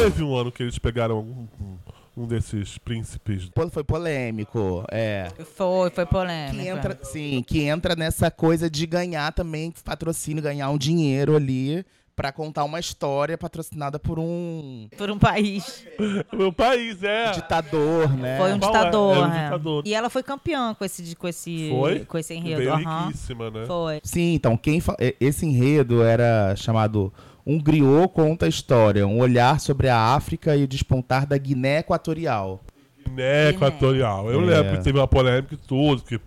[0.03, 1.77] Teve um ano que eles pegaram um, um-
[2.23, 3.49] um desses príncipes.
[3.49, 5.27] pô, foi polêmico, é.
[5.55, 6.57] Foi, foi polêmico.
[6.61, 11.85] Que entra, sim, que entra nessa coisa de ganhar também patrocínio, ganhar um dinheiro ali
[12.13, 15.87] pra contar uma história patrocinada por um Por um país.
[16.33, 17.31] Meu país, é.
[17.31, 18.37] ditador, né?
[18.37, 18.59] Foi um é?
[18.59, 19.43] ditador, um é.
[19.45, 19.83] ditador.
[19.87, 21.99] E ela foi campeã com esse, com esse, Foi?
[22.05, 22.69] com esse enredo.
[22.69, 23.05] Aham.
[23.07, 23.65] riquíssima, né?
[23.65, 24.01] Foi.
[24.03, 27.11] Sim, então quem fa- esse enredo era chamado
[27.45, 31.79] Um Griot conta a história, um olhar sobre a África e o despontar da Guiné
[31.79, 32.63] Equatorial.
[33.05, 34.29] Guiné Equatorial.
[34.31, 34.45] Eu É.
[34.45, 36.19] lembro que teve uma polêmica e tudo, que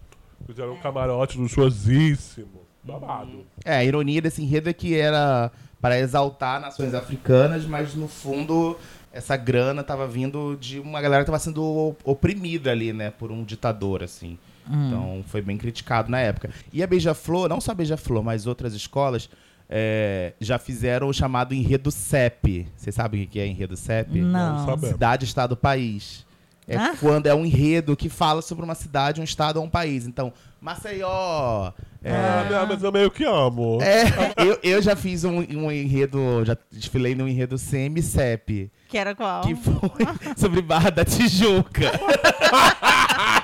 [0.47, 2.63] fizeram um camarote luxuosíssimo.
[2.83, 3.47] Babado.
[3.65, 5.51] É, a ironia desse enredo é que era
[5.81, 8.77] para exaltar nações africanas, mas no fundo
[9.13, 13.43] essa grana estava vindo de uma galera que estava sendo oprimida ali, né, por um
[13.45, 14.37] ditador, assim.
[14.69, 16.51] Então foi bem criticado na época.
[16.73, 19.29] E a Beija-Flor, não só a Beija-Flor, mas outras escolas
[19.69, 22.67] é, já fizeram o chamado enredo CEP.
[22.77, 24.21] Vocês sabem o que é enredo CEP?
[24.21, 24.65] Não.
[24.67, 24.89] sabemos.
[24.91, 26.25] Cidade, Estado, País.
[26.67, 26.95] É Ah?
[26.99, 30.07] quando é um enredo que fala sobre uma cidade, um estado ou um país.
[30.07, 31.73] Então, Maceió.
[32.03, 33.79] é, Ah, mas eu meio que amo.
[33.83, 34.05] é,
[34.43, 39.43] eu, eu já fiz um, um enredo, já desfilei no enredo semi-CEP, Que era qual?
[39.43, 39.75] que foi
[40.39, 41.91] sobre Barra da Tijuca.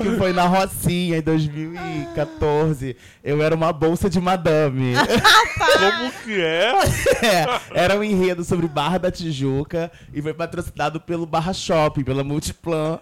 [0.00, 2.96] que foi na Rocinha em 2014.
[3.22, 4.94] Eu era uma bolsa de madame.
[5.78, 6.72] Como que é?
[7.22, 12.24] É, era um enredo sobre Barra da Tijuca e foi patrocinado pelo Barra Shopping, pela
[12.24, 12.98] Multiplan.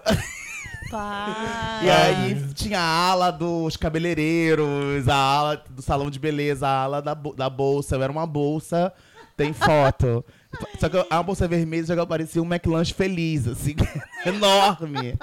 [0.90, 1.84] Pai.
[1.84, 7.02] E aí tinha a ala dos cabeleireiros, a ala do salão de beleza, a ala
[7.02, 7.96] da, da bolsa.
[7.96, 8.92] Eu era uma bolsa,
[9.36, 10.24] tem foto.
[10.80, 13.76] Só que a bolsa vermelha eu parecia um McLanche feliz, assim,
[14.24, 15.14] enorme.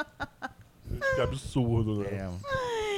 [1.15, 2.07] Que absurdo, né?
[2.11, 2.29] É.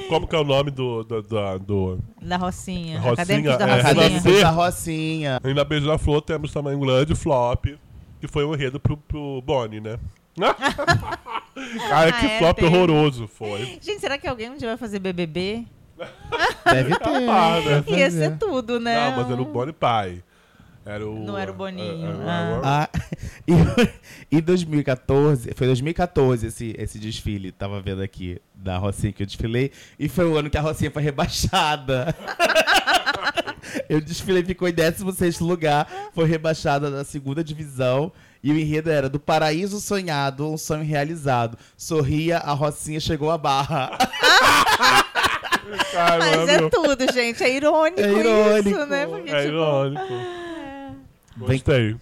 [0.09, 1.03] Como que é o nome do.
[1.03, 1.99] do, do, do...
[2.21, 2.99] Da Rocinha.
[2.99, 3.93] Rocinha, Acadêmicos da é, Rocinha.
[4.07, 4.41] Renascer.
[4.41, 5.39] da Rocinha.
[5.43, 7.65] E na Beija-Flor temos também um grande flop,
[8.21, 9.99] que foi um enredo pro, pro Bonnie, né?
[11.89, 12.67] Cara, que Ah, é, flop teve.
[12.67, 13.79] horroroso foi.
[13.81, 15.65] Gente, será que alguém um dia vai fazer BBB?
[16.65, 17.29] Deve ter.
[17.29, 17.81] Ah, né?
[17.81, 19.09] deve Ia ser tudo, né?
[19.09, 20.23] Não, mas era o Bonnie pai.
[20.87, 21.19] Era o.
[21.25, 22.89] Não era o Boninho, é, é, Ah,
[24.31, 29.27] e, em 2014, foi 2014 esse, esse desfile, tava vendo aqui, da Rocinha que eu
[29.27, 32.15] desfilei, e foi o ano que a Rocinha foi rebaixada.
[33.89, 38.09] eu desfilei, ficou em 16 lugar, foi rebaixada da segunda divisão,
[38.41, 41.57] e o enredo era do paraíso sonhado, um sonho realizado.
[41.75, 43.91] Sorria, a Rocinha chegou à barra.
[45.91, 46.69] Caramba, Mas é meu.
[46.69, 47.43] tudo, gente.
[47.43, 48.69] É irônico, É irônico.
[48.69, 49.05] isso, né?
[49.05, 50.46] Porque, É tipo, irônico.
[51.37, 51.95] Gostei.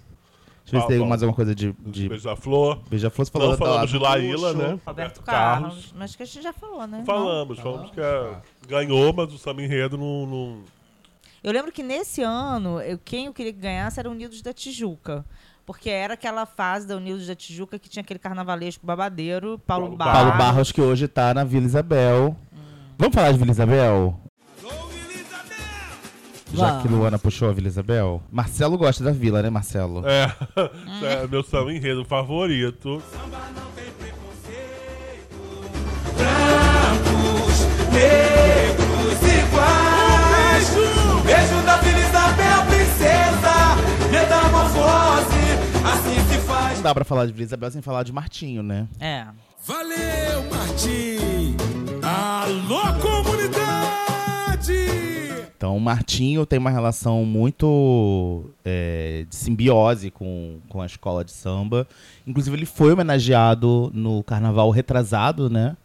[0.64, 2.80] Deixa eu ver se tem Fala, mais alguma coisa de, De de Beija-Flor.
[2.90, 3.26] beija-flor.
[3.26, 4.58] Você falou Não da- falamos de do Laíla, luxo.
[4.68, 4.80] né?
[4.86, 5.94] Roberto Carlos.
[5.96, 6.98] Mas que a gente já falou, né?
[7.00, 7.06] Não?
[7.06, 8.36] Falamos, falamos que é,
[8.68, 10.26] ganhou, mas o Samba Enredo não.
[10.26, 10.60] não...
[11.44, 14.52] Eu lembro que nesse ano, eu, quem eu queria que ganhasse era o Unidos da
[14.54, 15.24] Tijuca.
[15.68, 19.98] Porque era aquela fase da Unidos da Tijuca que tinha aquele carnavalesco babadeiro, Paulo, Paulo
[19.98, 20.14] Barros.
[20.20, 22.36] Paulo Barros, que hoje tá na Vila Isabel.
[22.98, 24.20] Vamos falar de Vila Isabel?
[26.56, 26.88] Já que.
[26.88, 28.22] Luana puxou a Vila Isabel.
[28.32, 30.04] Marcelo gosta da vila, né, Marcelo?
[30.08, 30.32] É,
[31.24, 33.02] é meu Samba Enredo favorito.
[37.92, 40.70] negros iguais.
[41.26, 43.76] Beijo da Vila Isabel, princesa,
[44.12, 45.46] metamorfose,
[45.86, 46.76] assim se faz.
[46.78, 48.88] Não dá pra falar de Vila Isabel sem falar de Martinho, né?
[49.00, 49.26] É.
[49.66, 51.56] Valeu, Martim!
[52.04, 55.05] Alô, comunidade!
[55.58, 61.32] Então, o Martinho tem uma relação muito é, de simbiose com, com a escola de
[61.32, 61.88] samba.
[62.28, 65.78] Inclusive, ele foi homenageado no carnaval retrasado, né?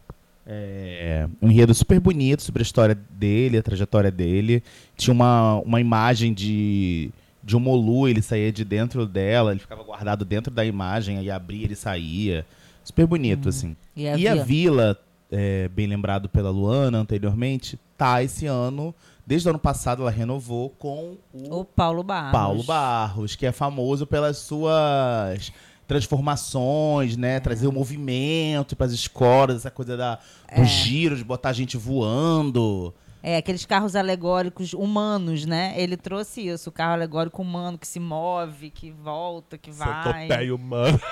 [0.45, 4.61] É, um enredo super bonito sobre a história dele, a trajetória dele.
[4.97, 7.09] Tinha uma, uma imagem de,
[7.41, 11.31] de um Molu, ele saía de dentro dela, ele ficava guardado dentro da imagem, aí
[11.31, 12.45] abria, ele saía.
[12.83, 13.75] Super bonito, assim.
[13.95, 14.45] E a E a Vila?
[14.45, 14.99] Vila,
[15.31, 18.93] é, bem lembrado pela Luana anteriormente, tá esse ano,
[19.25, 22.31] desde o ano passado ela renovou com o, O Paulo Barros.
[22.31, 25.51] Paulo Barros, que é famoso pelas suas
[25.87, 27.39] transformações, né?
[27.39, 30.19] Trazer o movimento para as escolas, essa coisa da,
[30.55, 32.93] do giro, de botar a gente voando.
[33.23, 35.73] É, aqueles carros alegóricos humanos, né?
[35.77, 40.03] Ele trouxe isso, o carro alegórico humano que se move, que volta, que vai.
[40.27, 40.99] Centopeia humano.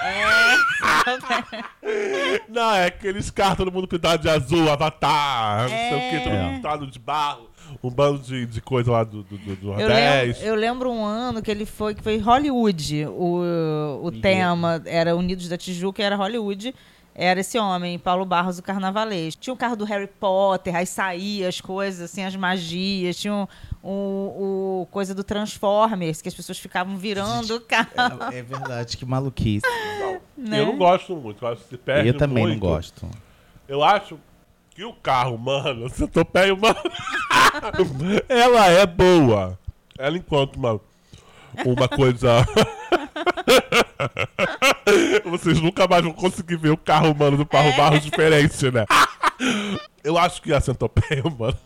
[1.84, 6.34] É, Não, é aqueles carros, todo mundo pintado de azul, avatar, não sei o todo
[6.34, 6.44] É.
[6.44, 7.50] mundo pintado de barro,
[7.84, 10.46] um bando de, de coisa lá do, do, do eu, lembro, Nordeste.
[10.46, 13.06] eu lembro um ano que ele foi, que foi Hollywood.
[13.08, 16.74] O, o tema era Unidos da Tijuca e era Hollywood.
[17.22, 19.42] Era esse homem, Paulo Barros, o carnavalesco.
[19.42, 23.18] Tinha o carro do Harry Potter, aí saía as coisas, assim, as magias.
[23.18, 23.48] Tinha o,
[23.84, 27.90] o, o coisa do Transformers, que as pessoas ficavam virando o carro.
[28.32, 29.68] É, é verdade, que maluquice.
[30.38, 30.62] né?
[30.62, 32.64] Eu não gosto muito, eu acho que se perde Eu também muito.
[32.64, 33.06] não gosto.
[33.68, 34.18] Eu acho
[34.70, 36.80] que o carro humano, o centopeia humano,
[38.30, 39.60] ela é boa.
[39.98, 40.80] Ela enquanto uma,
[41.66, 42.46] uma coisa...
[45.26, 48.86] Vocês nunca mais vão conseguir ver o carro humano do Paulo Barros diferente, né?
[50.04, 51.58] Eu acho que a centopeia humana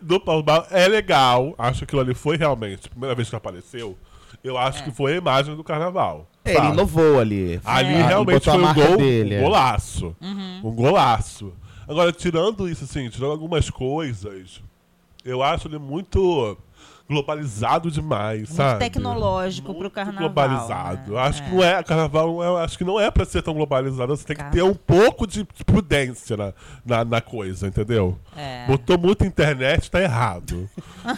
[0.00, 1.54] do Paulo Barros é legal.
[1.58, 3.96] Acho que aquilo ali foi realmente, a primeira vez que apareceu,
[4.42, 6.26] eu acho que foi a imagem do carnaval.
[6.44, 6.72] Ele sabe?
[6.72, 7.60] inovou ali.
[7.64, 9.42] Ali Ah, realmente foi um gol, dele, um é.
[9.42, 10.16] golaço.
[10.20, 10.60] Uhum.
[10.64, 11.52] Um golaço.
[11.86, 14.60] Agora, tirando isso, assim, tirando algumas coisas,
[15.24, 16.56] eu acho ele muito
[17.08, 18.78] globalizado demais, Muito sabe?
[18.80, 20.20] tecnológico pro Muito carnaval.
[20.20, 21.12] globalizado.
[21.12, 21.20] né?
[21.20, 21.44] Acho É.
[21.46, 24.24] que não é, carnaval, não é- acho que não é pra ser tão globalizado, você
[24.24, 26.52] tem que ter um pouco de prudência na,
[26.84, 28.18] na, na coisa, entendeu?
[28.36, 28.64] É.
[28.66, 30.68] Botou muita internet, tá errado.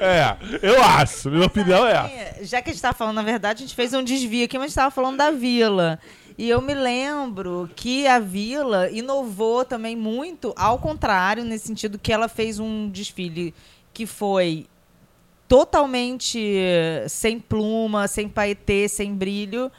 [0.00, 2.38] é, eu acho, minha opinião é.
[2.42, 4.64] Já que a gente estava falando, na verdade, a gente fez um desvio aqui, mas
[4.64, 5.98] a gente estava falando da vila.
[6.38, 12.12] E eu me lembro que a vila inovou também muito, ao contrário, nesse sentido que
[12.12, 13.54] ela fez um desfile
[13.94, 14.66] que foi
[15.48, 16.38] totalmente
[17.08, 19.70] sem pluma, sem paetê, sem brilho,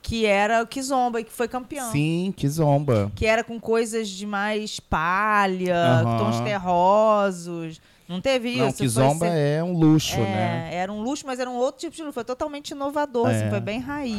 [0.00, 1.92] que era o Kizomba, que foi campeão.
[1.92, 3.12] Sim, que zomba.
[3.14, 6.16] Que era com coisas de mais palha, Aham.
[6.18, 7.80] tons terrosos.
[8.08, 8.78] Não teve Não, isso?
[8.78, 10.70] que foi zomba ser- é um luxo, É, né?
[10.72, 12.14] Era um luxo, mas era um outro tipo de luxo.
[12.14, 13.50] Foi totalmente inovador, assim, É.
[13.50, 14.16] foi bem raiz.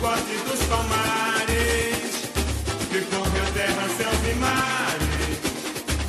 [0.00, 2.30] Forte dos palmares,
[2.90, 5.38] que corre a terra, céus e mares,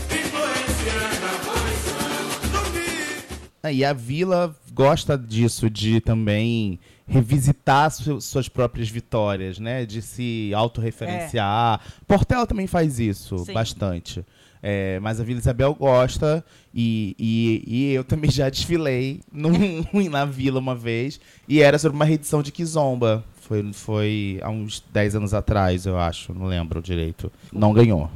[0.06, 3.39] influenciando a posição do rio.
[3.64, 9.86] Ah, E a Vila gosta disso, de também revisitar su- suas próprias vitórias, né?
[9.86, 11.82] De se autorreferenciar.
[12.08, 13.54] Portela também faz isso Sim.
[13.54, 14.26] bastante.
[14.64, 19.52] É, mas a Vila Isabel gosta e, e, e eu também já desfilei num,
[20.10, 23.26] na Vila uma vez e era sobre uma reedição de Kizomba.
[23.42, 27.32] Foi, foi há uns 10 anos atrás, eu acho, não lembro direito.
[27.52, 28.10] Não ganhou.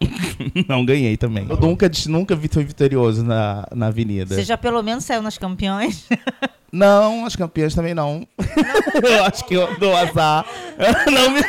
[0.68, 1.46] não ganhei também.
[1.48, 4.34] Eu nunca, nunca vi fui vitorioso na, na avenida.
[4.34, 6.06] Você já pelo menos saiu nas campeões?
[6.70, 8.28] Não, as campeãs também não.
[9.02, 10.44] eu acho que eu dou azar.
[11.10, 11.40] não me...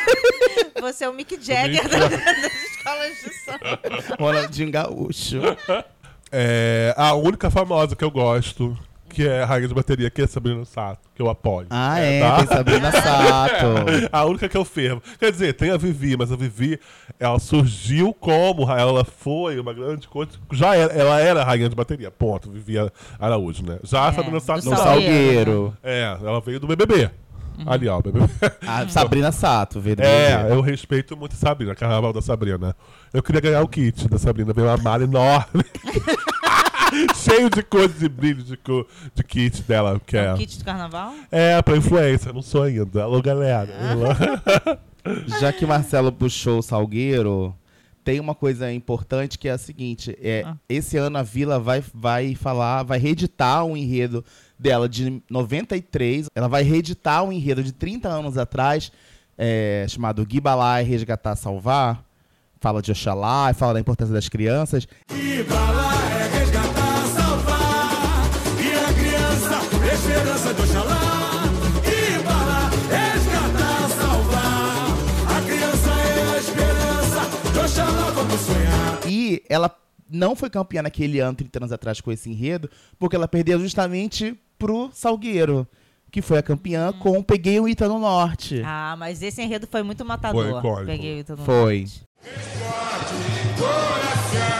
[0.80, 4.16] Você é o Mick Jagger da- das escolas de samba.
[4.18, 5.42] Ronaldinho Gaúcho.
[6.32, 8.78] É, a única famosa que eu gosto,
[9.10, 11.66] que é a rainha de bateria, que é Sabrina Sato, que eu apoio.
[11.68, 12.36] Ah, é, tá?
[12.38, 13.66] tem Sabrina Sato.
[14.10, 15.02] a única que eu fervo.
[15.18, 16.78] Quer dizer, tem a Vivi, mas a Vivi,
[17.18, 20.32] ela surgiu como, ela foi uma grande coisa.
[20.52, 22.50] Já era, ela era a rainha de bateria, ponto.
[22.50, 22.76] Vivi
[23.18, 23.78] Araújo, né?
[23.82, 24.76] Já a Sabrina Sato do não.
[24.76, 25.76] Salgueiro.
[25.82, 27.10] É, ela veio do BBB.
[27.66, 28.26] Ali, ó, BBB.
[28.66, 32.74] A Sabrina Sato, veio do É, eu respeito muito a Sabrina, Carnaval da Sabrina.
[33.12, 35.64] Eu queria ganhar o kit da Sabrina, veio uma mala enorme.
[37.16, 40.32] Cheio de cores e brilho de, co- de kit dela, que é.
[40.32, 41.14] Um kit de carnaval?
[41.30, 43.02] É, pra influência, não sou ainda.
[43.02, 43.68] Alô, galera.
[45.40, 47.54] Já que Marcelo puxou o Salgueiro,
[48.04, 50.56] tem uma coisa importante que é a seguinte: é, Ah.
[50.68, 54.24] esse ano a Vila vai, vai falar, vai reeditar um enredo
[54.58, 56.26] dela de 93.
[56.34, 58.92] Ela vai reeditar um enredo de 30 anos atrás,
[59.38, 62.04] é, chamado Guibalá e Resgatar Salvar.
[62.62, 64.86] Fala de Oxalá, fala da importância das crianças.
[65.10, 65.42] E
[79.48, 79.74] ela
[80.10, 82.68] não foi campeã naquele ano, 30 anos atrás, com esse enredo,
[82.98, 85.66] porque ela perdeu justamente pro Salgueiro,
[86.10, 88.62] que foi a campeã com o Peguei o Ita no Norte.
[88.64, 90.58] Ah, mas esse enredo foi muito matador.
[90.58, 90.86] icônico.
[90.86, 91.80] Peguei o Ita no Foi.
[91.80, 92.02] Norte.
[93.56, 94.59] Coração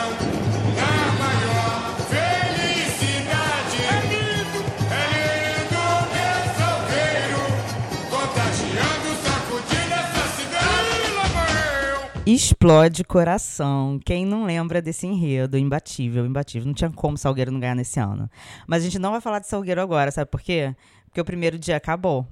[12.32, 13.98] Explode coração.
[14.04, 15.58] Quem não lembra desse enredo?
[15.58, 16.64] Imbatível, imbatível.
[16.64, 18.30] Não tinha como Salgueiro não ganhar nesse ano.
[18.68, 20.72] Mas a gente não vai falar de Salgueiro agora, sabe por quê?
[21.06, 22.24] Porque o primeiro dia acabou.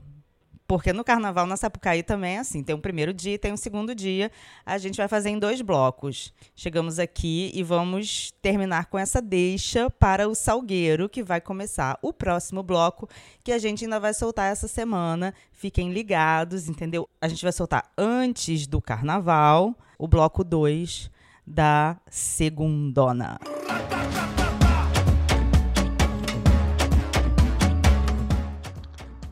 [0.69, 3.57] Porque no carnaval, na Sapucaí também é assim: tem um primeiro dia e tem um
[3.57, 4.31] segundo dia.
[4.65, 6.33] A gente vai fazer em dois blocos.
[6.55, 12.13] Chegamos aqui e vamos terminar com essa deixa para o Salgueiro, que vai começar o
[12.13, 13.09] próximo bloco,
[13.43, 15.35] que a gente ainda vai soltar essa semana.
[15.51, 17.09] Fiquem ligados, entendeu?
[17.21, 21.11] A gente vai soltar antes do carnaval o bloco 2
[21.45, 23.39] da Segundona.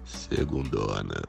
[0.04, 1.22] Segundona.